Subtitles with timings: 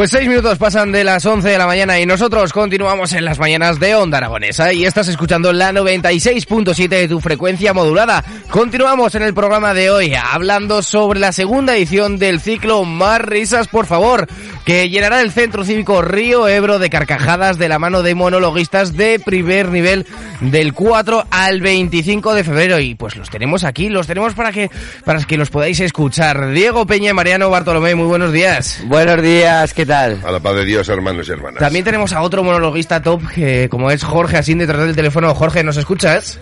[0.00, 3.38] Pues seis minutos pasan de las 11 de la mañana y nosotros continuamos en las
[3.38, 8.24] mañanas de Onda Aragonesa y estás escuchando la 96.7 de tu frecuencia modulada.
[8.48, 13.68] Continuamos en el programa de hoy hablando sobre la segunda edición del ciclo Más Risas,
[13.68, 14.26] por favor,
[14.64, 19.20] que llenará el Centro Cívico Río Ebro de carcajadas de la mano de monologuistas de
[19.22, 20.06] primer nivel
[20.40, 24.70] del 4 al 25 de febrero y pues los tenemos aquí, los tenemos para que
[25.04, 26.52] para que los podáis escuchar.
[26.52, 28.82] Diego Peña y Mariano Bartolomé, muy buenos días.
[28.86, 30.20] Buenos días, ¿qué tal?
[30.24, 31.58] A la paz de Dios, hermanos y hermanas.
[31.58, 35.34] También tenemos a otro monologuista top, que como es Jorge, así detrás del teléfono.
[35.34, 36.40] Jorge, ¿nos escuchas?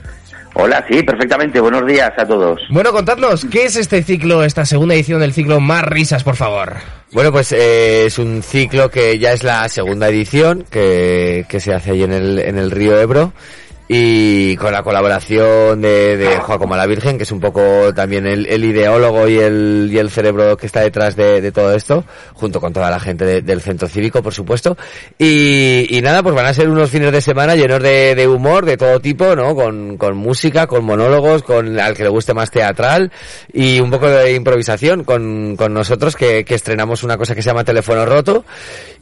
[0.55, 1.61] Hola, sí, perfectamente.
[1.61, 2.61] Buenos días a todos.
[2.71, 6.75] Bueno, contadnos, ¿qué es este ciclo, esta segunda edición del ciclo Más Risas, por favor?
[7.13, 11.73] Bueno, pues eh, es un ciclo que ya es la segunda edición que, que se
[11.73, 13.33] hace ahí en el, en el río Ebro
[13.89, 18.47] y con la colaboración de, de Joaquín la Virgen, que es un poco también el,
[18.47, 22.61] el ideólogo y el, y el cerebro que está detrás de, de todo esto, junto
[22.61, 24.77] con toda la gente de- del centro cívico, por supuesto.
[25.19, 28.67] Y, y nada, pues van a ser unos fines de semana llenos de, de humor,
[28.67, 29.55] de todo tipo, ¿no?
[29.55, 33.11] Con, con música, con monólogos, con al que le guste más teatral
[33.53, 37.49] y un poco de improvisación con, con nosotros que, que estrenamos una cosa que se
[37.49, 38.45] llama Teléfono Roto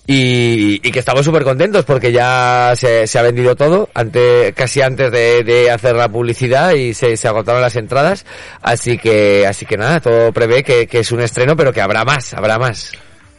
[0.07, 4.81] y, y que estamos súper contentos porque ya se, se ha vendido todo antes, casi
[4.83, 8.25] antes de, de hacer la publicidad y se, se agotaron las entradas.
[8.63, 12.05] Así que, así que nada, todo prevé que, que es un estreno, pero que habrá
[12.05, 12.93] más, habrá más.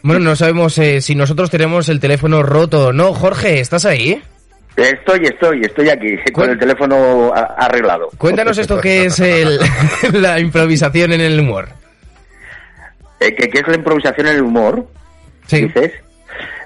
[0.04, 3.14] Bueno, no sabemos eh, si nosotros tenemos el teléfono roto o no.
[3.14, 4.22] Jorge, ¿estás ahí?
[4.76, 8.10] Estoy, estoy, estoy aquí, con el teléfono a- arreglado.
[8.18, 9.60] Cuéntanos esto que es el,
[10.14, 11.70] la improvisación en el humor.
[13.20, 14.88] Eh, ¿qué, qué es la improvisación en el humor?
[15.48, 15.62] Sí.
[15.64, 15.94] Dices.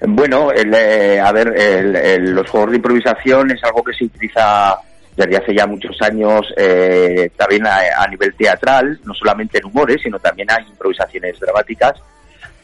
[0.07, 4.75] Bueno, el, eh, a ver, el- los juegos de improvisación es algo que se utiliza
[5.16, 10.01] desde hace ya muchos años eh, también a, a nivel teatral, no solamente en humores,
[10.01, 11.94] sino también hay improvisaciones dramáticas.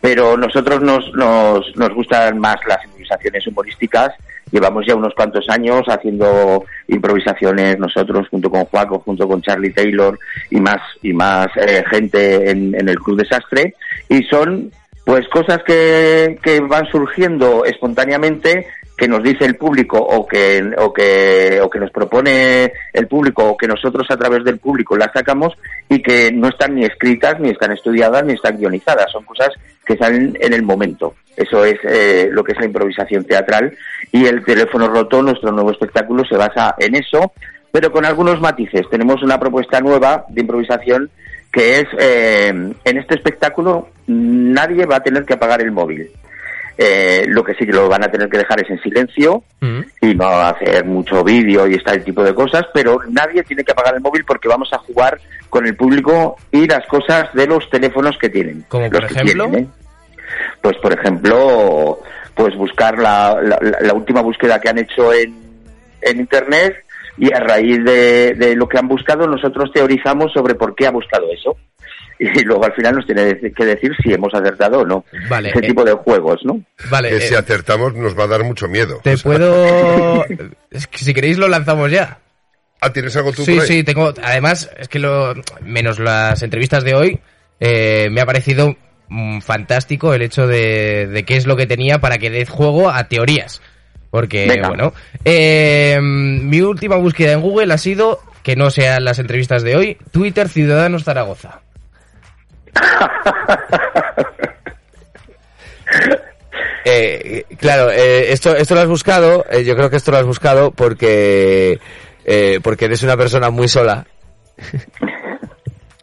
[0.02, 4.14] Pero nosotros nos, nos, nos gustan más las improvisaciones humorísticas.
[4.52, 10.18] Llevamos ya unos cuantos años haciendo improvisaciones nosotros junto con Juaco, junto con Charlie Taylor
[10.50, 13.76] y más y más eh, gente en, en el Club Desastre
[14.08, 14.72] y son
[15.08, 20.92] pues cosas que, que van surgiendo espontáneamente que nos dice el público o que, o
[20.92, 25.14] que o que nos propone el público o que nosotros a través del público las
[25.14, 25.54] sacamos
[25.88, 29.10] y que no están ni escritas ni están estudiadas ni están guionizadas.
[29.10, 29.52] Son cosas
[29.86, 31.14] que salen en el momento.
[31.38, 33.78] Eso es eh, lo que es la improvisación teatral
[34.12, 37.32] y el teléfono roto nuestro nuevo espectáculo se basa en eso.
[37.72, 38.90] Pero con algunos matices.
[38.90, 41.10] Tenemos una propuesta nueva de improvisación
[41.58, 46.08] que es eh, en este espectáculo nadie va a tener que apagar el móvil
[46.78, 49.44] eh, lo que sí que lo van a tener que dejar es en silencio
[50.02, 53.96] y no hacer mucho vídeo y este tipo de cosas, pero nadie tiene que apagar
[53.96, 55.20] el móvil porque vamos a jugar
[55.50, 58.64] con el público y las cosas de los teléfonos que tienen.
[58.70, 59.46] Como Los por que ejemplo?
[59.50, 59.68] tienen, ¿eh?
[60.62, 62.00] Pues por ejemplo,
[62.36, 65.34] pues buscar la, la- la última búsqueda que han hecho en,
[66.02, 66.76] en internet
[67.18, 70.92] y a raíz de, de lo que han buscado nosotros teorizamos sobre por qué ha
[70.92, 71.56] buscado eso.
[72.20, 75.06] Y luego al final nos tiene que decir si hemos acertado o no.
[75.30, 76.60] Vale, Ese eh, tipo de juegos, ¿no?
[76.90, 79.00] Vale, Que si eh, acertamos nos va a dar mucho miedo.
[79.04, 80.26] te puedo...
[80.72, 82.18] Es que si queréis lo lanzamos ya.
[82.82, 83.68] Ah, ¿tienes algo tú Sí, por ahí?
[83.68, 84.14] sí, tengo...
[84.24, 85.36] Además, es que lo...
[85.62, 87.20] Menos las entrevistas de hoy,
[87.60, 88.76] eh, me ha parecido
[89.10, 92.90] mm, fantástico el hecho de, de qué es lo que tenía para que dé juego
[92.90, 93.62] a teorías.
[94.10, 94.70] Porque, Venga.
[94.70, 94.94] bueno,
[95.26, 99.98] eh, mi última búsqueda en Google ha sido, que no sean las entrevistas de hoy,
[100.12, 101.62] Twitter Ciudadanos Zaragoza.
[106.90, 110.26] Eh, claro, eh, esto, esto lo has buscado, eh, yo creo que esto lo has
[110.26, 111.80] buscado porque,
[112.24, 114.06] eh, porque eres una persona muy sola.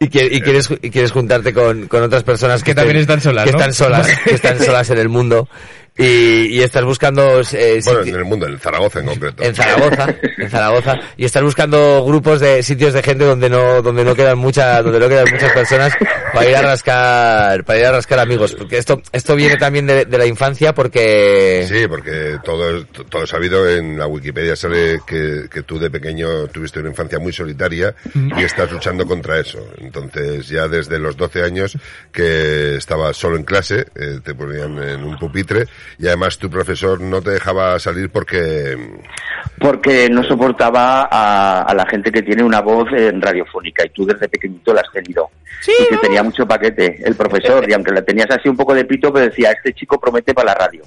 [0.00, 3.44] Y, que- y quieres, y quieres juntarte con, con otras personas Que también están solas,
[3.46, 3.58] que ¿no?
[3.58, 5.48] están solas, que están solas en el mundo
[5.96, 9.42] y, y estás buscando eh, Bueno, en el mundo, en Zaragoza en concreto.
[9.44, 14.04] en Zaragoza, en Zaragoza, y estás buscando grupos de sitios de gente donde no, donde
[14.04, 15.92] no quedan muchas, donde no quedan muchas personas
[16.32, 20.04] para ir a rascar, para ir a rascar amigos, porque esto, esto viene también de,
[20.04, 25.46] de la infancia porque, Sí, porque todo, todo es sabido, en la Wikipedia sale que,
[25.48, 29.64] que tú de pequeño tuviste una infancia muy solitaria y estás luchando contra eso.
[29.78, 31.78] Entonces ya desde los 12 años
[32.10, 35.66] que estabas solo en clase, eh, te ponían en un pupitre
[35.98, 38.76] y además tu profesor no te dejaba salir porque...
[39.58, 44.04] porque no soportaba a, a la gente que tiene una voz eh, radiofónica y tú
[44.06, 45.30] desde pequeñito la has tenido.
[45.66, 48.84] y que tenía mucho paquete el profesor y aunque la tenías así un poco de
[48.84, 50.82] pito, pues decía, este chico promete para la radio.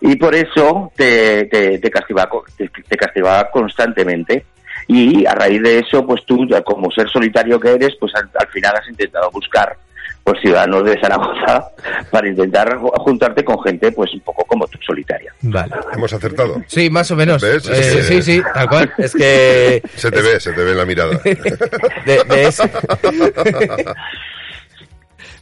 [0.00, 4.44] Y por eso te, te, te castigaba, te, te castigaba constantemente.
[4.86, 8.48] Y a raíz de eso, pues tú, como ser solitario que eres, pues al, al
[8.48, 9.76] final has intentado buscar
[10.24, 11.68] pues ciudadanos de Zaragoza
[12.10, 15.32] para intentar ju- juntarte con gente pues un poco como tú solitaria.
[15.42, 15.74] Vale.
[15.92, 16.62] Hemos acertado.
[16.66, 17.42] Sí, más o menos.
[17.42, 17.68] ¿Ves?
[17.68, 18.92] Eh, Es que- Sí, sí, tal cual.
[18.98, 21.18] es que, Se te ve, se te ve en la mirada.
[21.24, 22.64] de, de eso,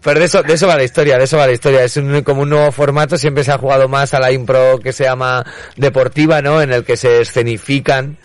[0.02, 1.84] pero de eso, de eso va la historia, de eso va la historia.
[1.84, 4.92] Es un, como un nuevo formato, siempre se ha jugado más a la impro que
[4.92, 5.44] se llama
[5.76, 6.60] deportiva, ¿no?
[6.60, 8.16] En el que se escenifican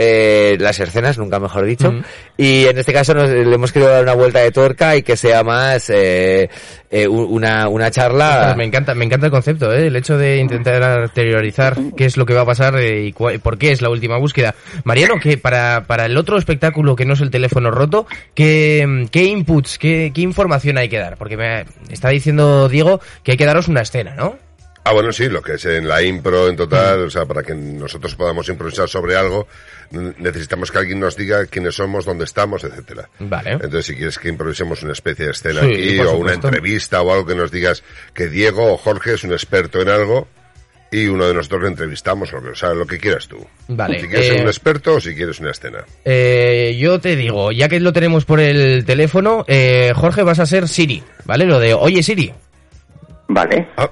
[0.00, 1.90] eh, las escenas, nunca mejor dicho.
[1.90, 2.02] Mm.
[2.36, 5.16] Y en este caso nos, le hemos querido dar una vuelta de tuerca y que
[5.16, 6.48] sea más eh,
[6.88, 8.54] eh, una, una charla.
[8.56, 9.88] Me encanta, me encanta el concepto, ¿eh?
[9.88, 13.40] el hecho de intentar exteriorizar qué es lo que va a pasar eh, y cua-
[13.40, 14.54] por qué es la última búsqueda.
[14.84, 19.24] Mariano, que para, para el otro espectáculo que no es el teléfono roto, ¿qué, qué
[19.24, 21.16] inputs, qué, qué información hay que dar?
[21.16, 24.36] Porque me está diciendo Diego que hay que daros una escena, ¿no?
[24.88, 27.54] Ah, bueno, sí, lo que es en la impro en total, o sea, para que
[27.54, 29.46] nosotros podamos improvisar sobre algo,
[29.90, 33.08] necesitamos que alguien nos diga quiénes somos, dónde estamos, etcétera.
[33.18, 33.52] Vale.
[33.52, 37.12] Entonces, si quieres que improvisemos una especie de escena Sí, aquí, o una entrevista, o
[37.12, 37.82] algo que nos digas
[38.14, 40.26] que Diego o Jorge es un experto en algo,
[40.90, 43.46] y uno de nosotros le entrevistamos, o, lo que- o sea, lo que quieras tú.
[43.68, 45.84] Vale, Si quieres eh, ser un experto o si quieres una escena.
[46.04, 50.46] Eh, yo te digo, ya que lo tenemos por el teléfono, eh, Jorge, vas a
[50.46, 51.44] ser Siri, ¿vale?
[51.44, 52.32] Lo de, oye Siri.
[53.28, 53.68] ¿Vale?
[53.76, 53.90] Ah,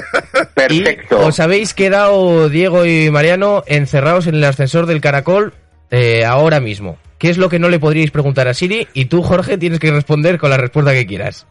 [0.54, 1.18] Perfecto.
[1.20, 5.52] Y os habéis quedado, Diego y Mariano, encerrados en el ascensor del caracol
[5.90, 6.96] eh, ahora mismo.
[7.18, 8.86] ¿Qué es lo que no le podríais preguntar a Siri?
[8.92, 11.46] Y tú, Jorge, tienes que responder con la respuesta que quieras.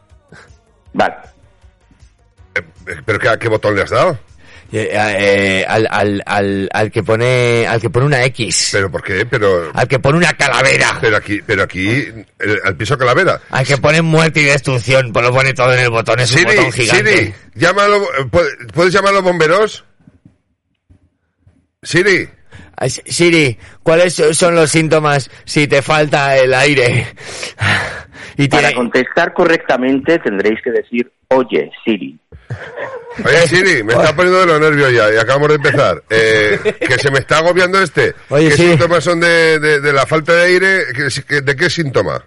[0.94, 1.16] Vale.
[2.56, 2.62] eh,
[3.06, 4.18] ¿Pero qué, a qué botón le has dado?
[4.72, 8.70] Eh, eh, al, al, al, al que pone, al que pone una X.
[8.72, 9.26] ¿Pero por qué?
[9.26, 10.98] Pero, al que pone una calavera.
[11.00, 11.88] pero aquí, pero aquí,
[12.40, 13.40] el- al piso calavera.
[13.52, 16.40] Al que pone muerte y destrucción, pues lo pone todo en el botón, es un
[16.40, 17.18] Siri, botón gigante.
[17.18, 19.86] Siri, llámalo, eh, ¿puedes- ¿puedes llamar a los bomberos?
[21.84, 22.28] Siri,
[23.06, 27.14] Siri, ¿cuáles son los síntomas si te falta el aire?
[28.38, 32.18] Y Para tiene- contestar correctamente tendréis que decir, oye, Siri.
[33.26, 36.04] oye Siri, me está poniendo de los nervios ya y acabamos de empezar.
[36.10, 38.14] Eh, que se me está agobiando este.
[38.30, 40.84] Oye, ¿Qué síntomas son de, de, de la falta de aire?
[40.96, 42.24] ¿Qué- qué- ¿De qué síntoma?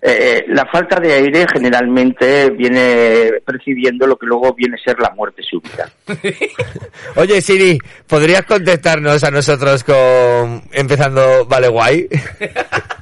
[0.00, 5.10] Eh, la falta de aire generalmente viene percibiendo lo que luego viene a ser la
[5.10, 5.90] muerte súbita.
[7.16, 12.08] Oye Siri, ¿podrías contestarnos a nosotros con empezando vale guay?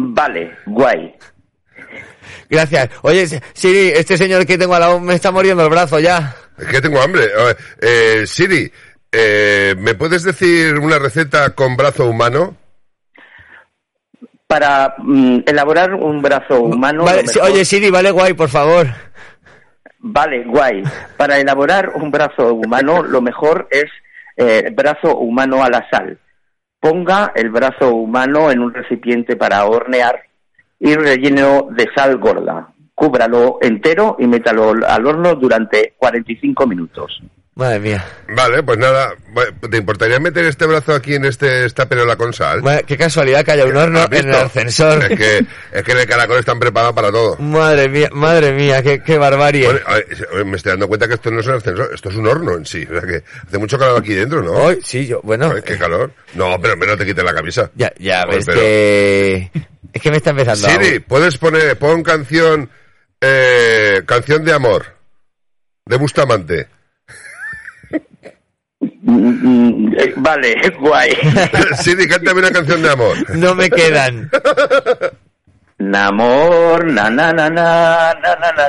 [0.00, 1.14] Vale, guay.
[2.48, 2.90] Gracias.
[3.02, 6.34] Oye Siri, este señor que tengo al lado me está muriendo el brazo ya.
[6.58, 7.24] Es que tengo hambre.
[7.24, 8.70] Eh, eh, Siri,
[9.12, 12.56] eh, ¿me puedes decir una receta con brazo humano?
[14.46, 17.04] Para mm, elaborar un brazo humano...
[17.04, 18.88] Vale, sí, Oye Siri, vale guay, por favor.
[20.00, 20.82] Vale, guay.
[21.16, 23.90] Para elaborar un brazo humano, lo mejor es
[24.36, 26.18] eh, brazo humano a la sal.
[26.80, 30.22] Ponga el brazo humano en un recipiente para hornear
[30.78, 32.72] y relleno de sal gorda.
[32.94, 37.22] Cúbralo entero y métalo al horno durante 45 minutos.
[37.60, 38.06] Madre mía.
[38.28, 39.12] Vale, pues nada.
[39.70, 42.62] ¿Te importaría meter este brazo aquí en este estaperola con sal?
[42.62, 45.04] Madre- Qué casualidad que haya un horno ¿Has en el ascensor.
[45.04, 47.36] Es que, es que en el caracol están preparados para todo.
[47.36, 49.66] Madre mía, madre mía, qué, qué barbarie.
[49.66, 52.16] Bueno, a ver, me estoy dando cuenta que esto no es un ascensor, esto es
[52.16, 52.82] un horno en sí.
[52.90, 54.52] O sea que hace mucho calor aquí dentro, ¿no?
[54.52, 55.52] Hoy, sí, yo, bueno.
[55.54, 56.12] Ay, qué calor.
[56.32, 57.70] No, pero no te quites la camisa.
[57.74, 59.50] Ya, ya ves pero- que...
[59.92, 62.70] Es que me está empezando Siri, puedes poner, pon canción,
[63.20, 64.86] eh, canción de amor,
[65.84, 66.68] de Bustamante.
[68.80, 71.10] Mm, mm, eh, vale, guay.
[71.82, 73.16] Siri, cántame una canción de amor.
[73.36, 74.30] No me quedan.
[75.78, 78.68] Namor, na na na na na na na na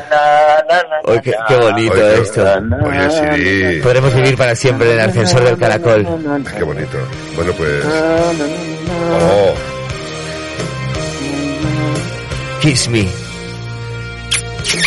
[0.70, 2.42] na na Oye, qué, qué bonito Oye, esto.
[2.86, 3.82] Oye, Siri.
[3.82, 6.08] Podremos vivir para siempre en el ascensor del caracol.
[6.58, 6.98] Qué bonito.
[7.36, 7.86] Bueno, pues...
[9.14, 9.54] Oh,
[12.62, 13.31] Kiss me.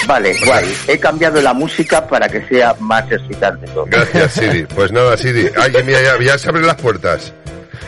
[0.07, 0.65] Vale, guay.
[0.89, 3.87] He cambiado la música para que sea más excitante todo.
[3.87, 4.65] Gracias, Siri.
[4.67, 5.49] Pues nada, Siri.
[5.57, 7.33] Ay, mira, ya, ya se abren las puertas.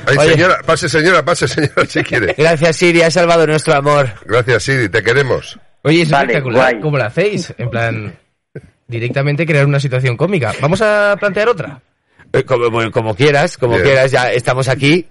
[0.07, 0.33] Ay, Oye.
[0.33, 2.35] señora, pase, señora, pase, señora, si quiere.
[2.39, 4.09] Gracias, Siri, has salvado nuestro amor.
[4.25, 5.59] Gracias, Siri, te queremos.
[5.83, 6.71] Oye, es Vale, espectacular.
[6.73, 6.81] guay.
[6.83, 7.53] ¿Cómo lo hacéis?
[7.59, 8.17] En plan,
[8.87, 10.53] directamente crear una situación cómica.
[10.61, 11.81] Vamos a plantear otra.
[12.33, 13.85] Eh, Como, como quieras, como Bien.
[13.85, 15.07] quieras, ya estamos aquí.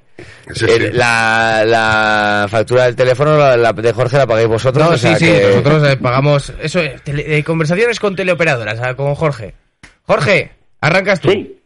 [0.53, 0.97] Sí, El- sí.
[0.97, 4.85] La, la factura del teléfono la, la de Jorge la pagáis vosotros.
[4.87, 6.53] No, o sí, sea sí, que- nosotros eh, pagamos...
[6.61, 9.55] Eso, eh, tele- eh, conversaciones con teleoperadoras, ah, con Jorge.
[10.03, 11.31] Jorge, arrancas tú.
[11.31, 11.59] Sí.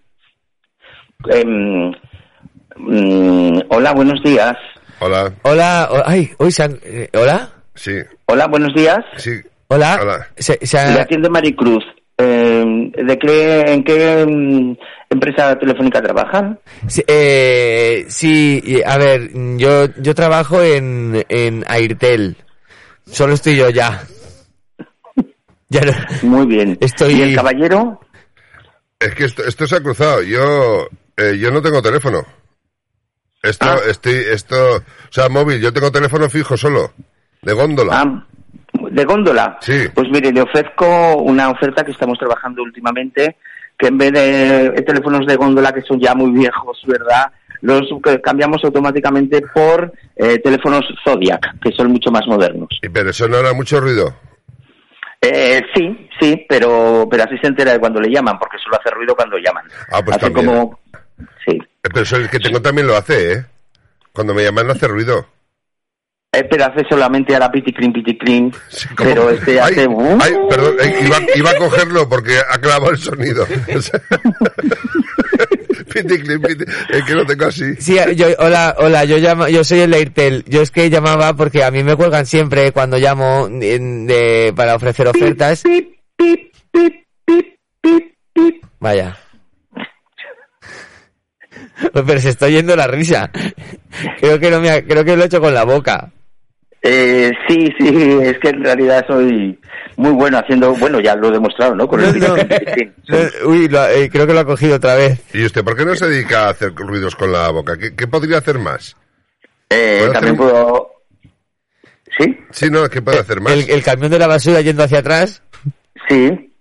[1.29, 1.91] Em,
[2.77, 4.53] mm, hola, buenos días.
[4.99, 7.93] Hola, Hola, o- ay, hoy se han- eh, hola, sí,
[8.25, 8.99] Hola, buenos días.
[9.17, 9.31] sí.
[9.67, 10.27] hola, Hola.
[10.37, 11.83] Se, se ha- Le atiende Maricruz.
[12.21, 14.75] Em, ¿De qué, en qué em,
[15.09, 16.59] empresa telefónica trabajan?
[16.85, 22.35] sí, eh, sí, a ver, yo, yo trabajo en, en Airtel.
[23.05, 24.03] Solo estoy yo ya.
[25.71, 26.77] Ya no, Muy bien.
[26.81, 27.99] Estoy- ¿Y el caballero?
[28.99, 30.23] Es que esto, esto se ha cruzado.
[30.23, 32.25] Yo, eh, yo no tengo teléfono.
[33.43, 33.77] Esto, Ah.
[33.87, 35.61] estoy, esto, o sea, móvil.
[35.61, 36.91] Yo tengo teléfono fijo solo,
[37.43, 38.01] de góndola.
[38.01, 38.27] Ah,
[38.91, 39.57] ¿De góndola?
[39.61, 39.87] Sí.
[39.93, 43.37] Pues mire, le ofrezco una oferta que estamos trabajando últimamente,
[43.77, 47.31] que en vez de teléfonos de góndola que son ya muy viejos, ¿verdad?
[47.61, 47.83] Los
[48.23, 52.69] cambiamos automáticamente por eh, teléfonos Zodiac, que son mucho más modernos.
[52.81, 54.15] Y pero eso no hará mucho ruido.
[55.21, 58.89] Eh, sí, sí, pero, pero así se entera de cuando le llaman, porque solo hace
[58.91, 59.65] ruido cuando llaman.
[59.91, 60.45] Ah, pues hace también.
[60.45, 60.79] como...
[61.45, 61.57] Sí.
[61.57, 63.45] Eh, Pero eso el que tengo también lo hace, ¿eh?
[64.13, 65.25] Cuando me llaman no hace ruido.
[66.31, 69.87] Eh, pero hace solamente a la piticlin, piticlin, Sí, pero este Ay, hace...
[70.21, 73.47] ay, perdón, eh, iba, iba a cogerlo porque ha clavado el sonido.
[75.91, 77.75] Piticlin, piti- es que lo tengo así.
[77.79, 80.43] Sí, yo, hola, hola, yo llamo, yo soy el Airtel.
[80.47, 84.75] Yo es que llamaba porque a mí me cuelgan siempre cuando llamo en- de, para
[84.75, 85.63] ofrecer ofertas.
[85.63, 86.93] Pip, pip, pip,
[87.25, 87.45] pip,
[87.81, 88.63] pip, pip.
[88.79, 89.17] Vaya.
[91.91, 93.31] Pero se está oyendo la risa.
[94.19, 96.11] Creo que no me ha- creo que lo he hecho con la boca.
[96.81, 99.59] Eh, sí, sí, es que en realidad soy
[99.97, 101.87] muy bueno haciendo, bueno, ya lo he demostrado, ¿no?
[101.87, 102.35] Con el No,
[103.47, 105.19] uy, lo- eh, creo que lo ha cogido otra vez.
[105.33, 107.77] ¿Y usted por qué no se dedica a hacer ruidos con la boca?
[107.77, 108.95] ¿Qué, qué podría hacer más?
[109.69, 110.89] Eh, ¿Puedo también hacer puedo...
[112.17, 112.37] ¿Sí?
[112.51, 113.53] Sí, no, ¿qué puede hacer más?
[113.53, 115.43] El, el camión de la basura yendo hacia atrás
[116.07, 116.51] Sí.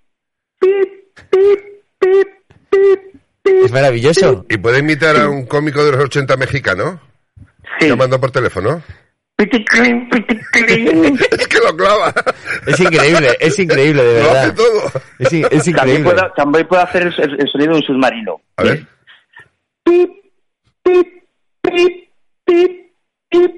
[0.60, 0.70] Pip,
[1.30, 1.60] pip,
[2.00, 2.28] pip,
[2.68, 2.98] pip,
[3.42, 3.64] pip.
[3.64, 4.44] es maravilloso.
[4.48, 7.00] ¿Y puede imitar a un cómico de los 80 mexicano?
[7.80, 7.88] Sí.
[7.88, 8.82] Llamando por teléfono.
[9.38, 9.48] Es
[11.48, 12.12] que lo clava.
[12.66, 14.54] Es increíble, es increíble, de Lo hace verdad.
[14.56, 15.02] todo.
[15.20, 16.04] Es, in- es También increíble.
[16.04, 18.40] puedo, también puedo hacer el, el- el sonido de un submarino.
[18.56, 18.86] A ver.
[19.84, 20.10] Pip,
[20.82, 21.06] pip,
[21.62, 22.08] pip,
[22.44, 22.90] pip,
[23.30, 23.50] pip.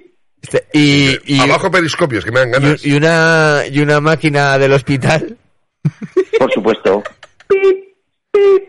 [0.42, 2.84] Este- Y, y, Abajo periscopios, que me dan ganas.
[2.84, 5.37] y, y una, y una máquina del hospital.
[6.38, 7.02] Por supuesto.
[7.49, 7.96] Pip,
[8.32, 8.62] pip,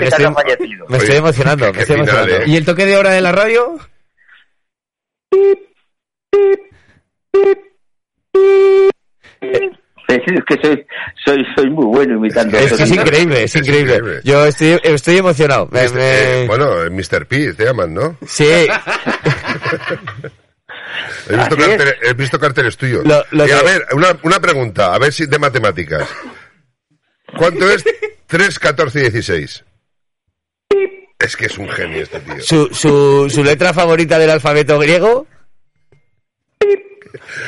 [0.00, 0.86] me Que estoy, haya fallecido.
[0.88, 2.36] me estoy Oye, emocionando, me estoy final, emocionando.
[2.36, 2.44] ¿eh?
[2.48, 3.78] ¿Y el toque de hora de la radio?
[10.08, 10.86] Es que soy,
[11.24, 12.56] soy, soy muy bueno imitando.
[12.56, 13.04] Es, que es sonidos.
[13.06, 13.94] increíble, es Es increíble.
[13.96, 14.20] increíble.
[14.24, 15.68] Yo estoy, estoy emocionado.
[15.70, 17.26] Me- Mister- me- eh, bueno, Mr.
[17.26, 18.16] P te llaman, ¿no?
[18.26, 18.44] Sí,
[21.30, 23.04] He visto, carteles, he visto carteles tuyos.
[23.04, 26.08] Lo- lo Y a ver, una, una pregunta, a ver si de matemáticas.
[27.36, 27.84] ¿Cuánto es
[28.26, 29.64] 3, 14 y 16?
[31.18, 32.40] Es que es un genio este tío.
[32.40, 35.26] su, su, su letra favorita del alfabeto griego.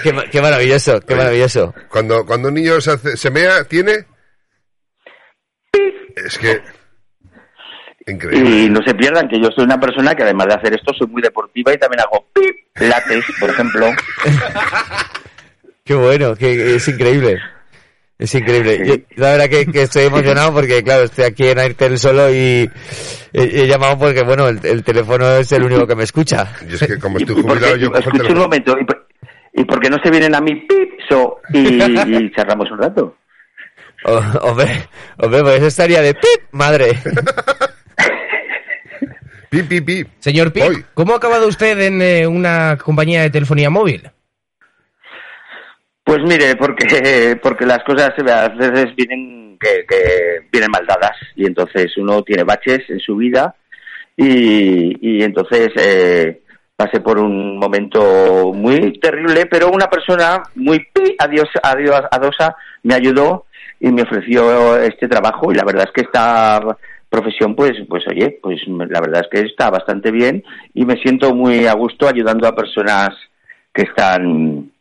[0.03, 1.75] Qué, qué maravilloso, qué maravilloso.
[1.89, 4.07] Cuando, cuando un niño se, hace- se mea, ¿tiene?
[6.17, 6.61] Es que...
[8.07, 8.50] Increíble.
[8.65, 11.07] Y no se pierdan que yo soy una persona que además de hacer esto soy
[11.07, 13.87] muy deportiva y también hago pip, lates, por ejemplo.
[15.85, 17.39] Qué bueno, que es increíble.
[18.21, 18.87] Es increíble.
[18.87, 22.71] Yo, la verdad que, que estoy emocionado porque, claro, estoy aquí en Airtel solo y
[23.33, 26.53] he, he llamado porque, bueno, el, el teléfono es el único que me escucha.
[26.69, 29.09] Yo es que como Y, estoy jubilado, yo cojo el escucha un momento, y, por-
[29.55, 33.17] y porque no se vienen a mí pip, so, y, y charlamos un rato.
[34.05, 34.67] Oh, hombre,
[35.17, 36.99] hombre, pues eso estaría de pip, madre.
[39.49, 40.07] Pi, pi, pi.
[40.21, 40.85] Señor Pip, Hoy.
[40.95, 44.09] ¿cómo ha acabado usted en eh, una compañía de telefonía móvil?
[46.11, 51.47] Pues mire, porque porque las cosas a veces vienen que, que vienen mal dadas y
[51.47, 53.55] entonces uno tiene baches en su vida
[54.17, 56.40] y, y entonces eh,
[56.75, 62.95] pasé por un momento muy terrible, pero una persona muy pi, adiós, adiós, adosa me
[62.95, 63.47] ayudó
[63.79, 66.61] y me ofreció este trabajo y la verdad es que esta
[67.09, 70.43] profesión pues pues oye pues la verdad es que está bastante bien
[70.75, 73.11] y me siento muy a gusto ayudando a personas
[73.73, 74.73] que están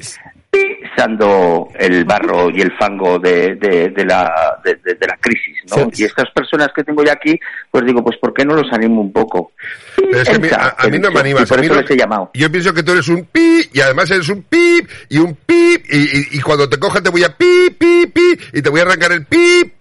[0.81, 5.57] pisando el barro y el fango de, de, de la, de, de- de la crisis,
[5.69, 5.89] ¿no?
[5.91, 6.03] Sí.
[6.03, 7.37] Y estas personas que tengo yo aquí,
[7.69, 9.51] pues digo, pues ¿por qué no los animo un poco?
[9.95, 11.49] Pero es que a mí, a- a mí no me animas.
[11.49, 12.31] Por a mí eso no- les he llamado.
[12.33, 15.85] Yo pienso que tú eres un pi y además eres un pip y un pip
[15.89, 18.79] y, y- y cuando te coja te voy a pi, pi, pi y te voy
[18.79, 19.73] a arrancar el pip.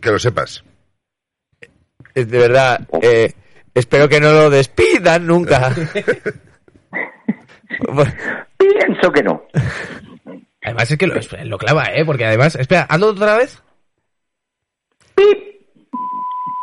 [0.00, 0.62] Que lo sepas.
[2.14, 3.32] De verdad, eh,
[3.74, 5.74] espero que no lo despidan nunca.
[8.58, 9.42] Pienso que no.
[10.74, 11.14] Además es que lo,
[11.44, 12.04] lo clava, ¿eh?
[12.04, 12.54] Porque además...
[12.56, 13.62] Espera, hazlo otra vez.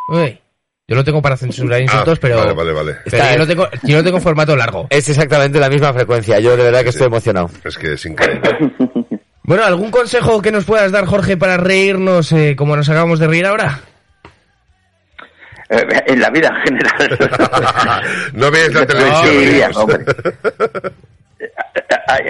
[0.08, 0.38] Uy.
[0.88, 2.36] Yo lo tengo para censurar insultos, Ah, pero...
[2.38, 2.96] Vale, vale, vale.
[3.04, 4.86] Pero Está- yo no tengo, yo no tengo formato largo.
[4.90, 6.38] es exactamente la misma frecuencia.
[6.40, 7.48] Yo de verdad que estoy emocionado.
[7.64, 8.50] Es que es increíble.
[9.44, 13.26] Bueno, ¿algún consejo que nos puedas dar, Jorge, para reírnos eh, como nos acabamos de
[13.26, 13.80] reír ahora?
[15.68, 17.18] Eh, en la vida en general.
[18.34, 19.26] no veas la televisión.
[19.26, 19.76] amigos.
[19.76, 20.04] hombre.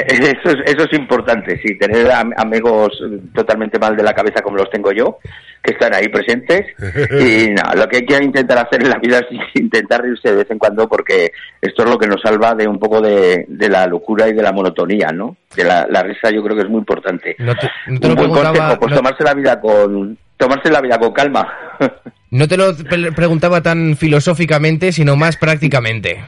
[0.07, 2.93] Eso es, eso es importante, sí, tener am- amigos
[3.35, 5.19] totalmente mal de la cabeza como los tengo yo,
[5.63, 6.63] que están ahí presentes.
[7.21, 10.37] Y no, lo que hay que intentar hacer en la vida es intentar reírse de
[10.37, 13.69] vez en cuando porque esto es lo que nos salva de un poco de, de
[13.69, 15.37] la locura y de la monotonía, ¿no?
[15.57, 17.35] De la, la risa yo creo que es muy importante.
[17.39, 20.81] No te, no te un buen consejo, pues no- tomarse la vida con tomarse la
[20.81, 21.49] vida con calma.
[22.31, 26.25] no te lo pre- preguntaba tan filosóficamente, sino más prácticamente.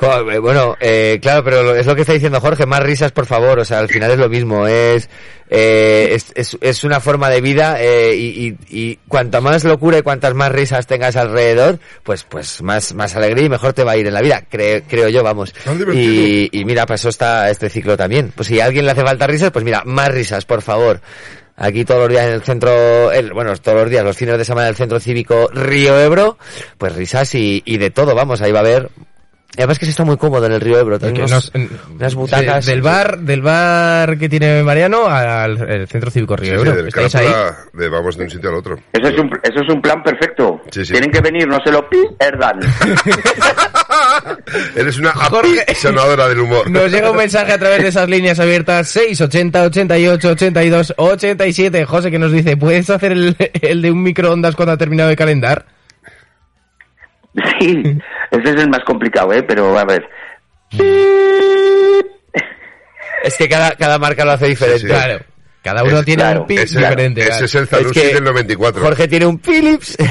[0.00, 3.58] Eh, Bueno, eh, claro, pero es lo que está diciendo Jorge, más risas, por favor,
[3.58, 5.08] o sea, al final es lo mismo, es,
[5.48, 9.98] eh, es, es, es una forma de vida eh, y, y, y cuanto más locura
[9.98, 13.92] y cuantas más risas tengas alrededor, pues pues más, más alegría y mejor te va
[13.92, 15.54] a ir en la vida, cre- creo yo, vamos.
[15.98, 18.32] Y, y mira, para eso está este ciclo también.
[18.36, 21.00] Pues si a alguien le hace falta risas, pues mira, más risas, por favor.
[21.56, 24.44] Aquí todos los días en el centro, el- bueno, todos los días, los fines de
[24.44, 26.36] semana en el centro cívico Río Ebro,
[26.76, 28.90] pues risas y, y de todo, vamos, ahí va a haber
[29.56, 30.98] y además que se está muy cómodo en el río Ebro.
[30.98, 32.66] Tiene unos- nos- unas butacas.
[32.66, 36.60] de- del bar, del bar que tiene Mariano al el centro cívico Río Sí, sí,
[36.60, 36.76] Ebro.
[36.76, 37.28] del ¿Estáis ahí?
[37.72, 38.78] De vamos de un sitio al otro.
[38.92, 40.60] Eso es un, eso es un plan perfecto.
[40.70, 40.92] Sí, sí.
[40.92, 42.60] Tienen que venir, no se lo pierdan.
[44.76, 45.62] Eres una Jorge.
[45.62, 46.70] apisonadora del humor.
[46.70, 51.84] Nos llega un mensaje a través de esas líneas abiertas 680 88 82 87.
[51.84, 55.16] José que nos dice, ¿puedes hacer el, el de un microondas cuando ha terminado de
[55.16, 55.66] calendar?
[57.58, 57.82] Sí,
[58.30, 59.42] ese es el más complicado, ¿eh?
[59.42, 60.08] Pero a ver.
[63.22, 64.80] Es que cada, cada marca lo hace diferente.
[64.80, 64.86] Sí.
[64.86, 65.24] Claro.
[65.62, 67.20] Cada uno Es- tiene claro, un pin Ese, diferente.
[67.22, 67.44] ese claro.
[67.44, 68.82] es el Zanussi Es que del 94.
[68.82, 69.96] Jorge tiene un Philips.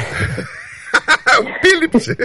[1.41, 2.15] Un Philips.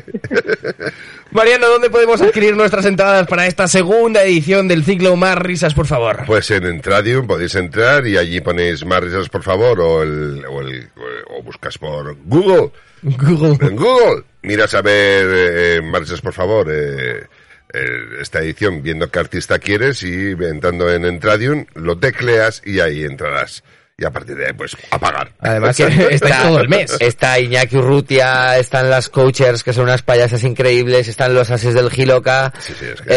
[1.32, 5.86] Mariano, ¿dónde podemos adquirir nuestras entradas para esta segunda edición del ciclo Más Risas, por
[5.86, 6.22] favor?
[6.26, 10.60] Pues en Entradium podéis entrar y allí ponéis más risas, por favor, o, el, o,
[10.60, 10.88] el,
[11.30, 12.70] o buscas por Google.
[13.02, 13.58] Google.
[13.66, 17.24] En Google, miras a ver eh, más risas, por favor, eh,
[17.72, 17.86] eh,
[18.20, 23.62] esta edición, viendo qué artista quieres y entrando en Entradium, lo tecleas y ahí entrarás.
[23.96, 25.30] Y a partir de ahí, pues, a pagar.
[25.40, 25.78] Además,
[26.10, 26.96] está todo el mes.
[27.00, 31.90] Está Iñaki Urrutia, están las coachers, que son unas payasas increíbles, están los ases del
[31.90, 32.50] Giloca.
[32.60, 33.08] Sí, sí, es que-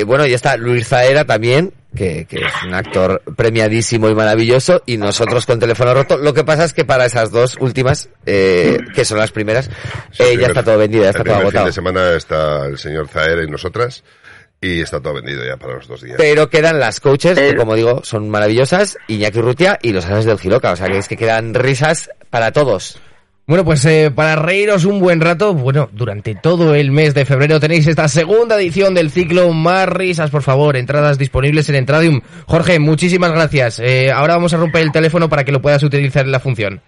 [0.00, 4.82] Eh, bueno, y está Luis Zaera también, que, que es un actor premiadísimo y maravilloso,
[4.86, 6.16] y nosotros con teléfono roto.
[6.16, 9.66] Lo que pasa es que para esas dos últimas, eh, que son las primeras,
[10.12, 11.66] Sí, eh, el ya primer- está todo vendido, ya está el todo primer fin agotado.
[11.66, 14.04] de semana está el señor Zaera y nosotras
[14.60, 16.16] y está todo vendido ya para los dos días.
[16.18, 17.56] Pero quedan las coaches, que Eh.
[17.56, 20.72] como digo, son maravillosas, Iñaki Urrutia y los ases del Giloca.
[20.72, 23.00] O sea que es que quedan risas para todos.
[23.48, 27.60] Bueno, pues eh, para reíros un buen rato, bueno, durante todo el mes de febrero
[27.60, 32.22] tenéis esta segunda edición del ciclo Más Risas, por favor, entradas disponibles en Entradium.
[32.46, 33.78] Jorge, muchísimas gracias.
[33.78, 36.80] Eh, ahora vamos a romper el teléfono para que lo puedas utilizar en la función.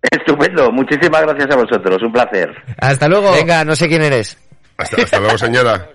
[0.00, 2.50] Estupendo, muchísimas gracias a vosotros, un placer.
[2.76, 3.32] Hasta luego.
[3.32, 4.38] Venga, no sé quién eres.
[4.76, 5.88] Hasta, hasta luego, señora.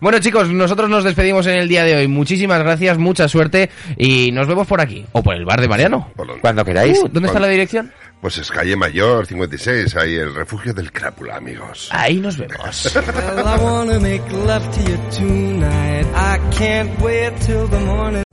[0.00, 2.08] Bueno, chicos, nosotros nos despedimos en el día de hoy.
[2.08, 6.10] Muchísimas gracias, mucha suerte y nos vemos por aquí o por el bar de Mariano.
[6.16, 6.98] Por Cuando queráis.
[6.98, 7.92] Uh, ¿Dónde está la dirección?
[8.20, 11.88] Pues es calle Mayor, 56, ahí el refugio del crápula, amigos.
[11.90, 12.92] Ahí nos vemos.